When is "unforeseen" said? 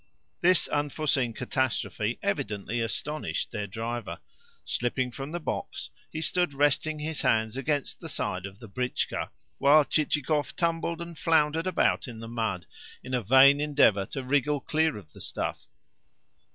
0.67-1.31